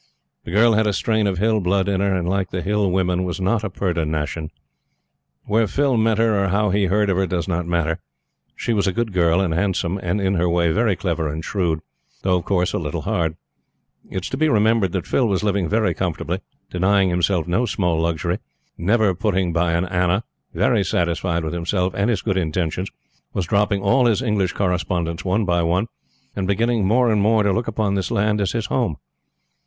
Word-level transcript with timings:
The 0.45 0.51
girl 0.51 0.73
had 0.73 0.87
a 0.87 0.93
strain 0.93 1.27
of 1.27 1.37
Hill 1.37 1.59
blood 1.59 1.87
in 1.87 2.01
her, 2.01 2.11
and, 2.15 2.27
like 2.27 2.49
the 2.49 2.63
Hill 2.63 2.89
women, 2.89 3.23
was 3.23 3.39
not 3.39 3.63
a 3.63 3.69
purdah 3.69 4.03
nashin. 4.03 4.49
Where 5.45 5.67
Phil 5.67 5.95
met 5.95 6.17
her, 6.17 6.43
or 6.43 6.47
how 6.47 6.71
he 6.71 6.85
heard 6.85 7.11
of 7.11 7.17
her, 7.17 7.27
does 7.27 7.47
not 7.47 7.67
matter. 7.67 7.99
She 8.55 8.73
was 8.73 8.87
a 8.87 8.93
good 8.93 9.13
girl 9.13 9.39
and 9.39 9.53
handsome, 9.53 9.99
and, 10.01 10.19
in 10.19 10.33
her 10.33 10.49
way, 10.49 10.71
very 10.71 10.95
clever 10.95 11.27
and 11.31 11.45
shrewd; 11.45 11.81
though, 12.23 12.35
of 12.37 12.45
course, 12.45 12.73
a 12.73 12.79
little 12.79 13.01
hard. 13.03 13.35
It 14.09 14.23
is 14.25 14.29
to 14.31 14.37
be 14.37 14.49
remembered 14.49 14.91
that 14.93 15.05
Phil 15.05 15.27
was 15.27 15.43
living 15.43 15.69
very 15.69 15.93
comfortably, 15.93 16.39
denying 16.71 17.09
himself 17.11 17.45
no 17.47 17.67
small 17.67 17.99
luxury, 18.01 18.39
never 18.79 19.13
putting 19.13 19.53
by 19.53 19.73
an 19.73 19.85
anna, 19.85 20.23
very 20.51 20.83
satisfied 20.83 21.43
with 21.43 21.53
himself 21.53 21.93
and 21.93 22.09
his 22.09 22.23
good 22.23 22.37
intentions, 22.37 22.89
was 23.35 23.45
dropping 23.45 23.83
all 23.83 24.07
his 24.07 24.23
English 24.23 24.53
correspondents 24.53 25.23
one 25.23 25.45
by 25.45 25.61
one, 25.61 25.85
and 26.35 26.47
beginning 26.47 26.87
more 26.87 27.11
and 27.11 27.21
more 27.21 27.43
to 27.43 27.53
look 27.53 27.67
upon 27.67 27.93
this 27.93 28.09
land 28.09 28.41
as 28.41 28.53
his 28.53 28.65
home. 28.65 28.97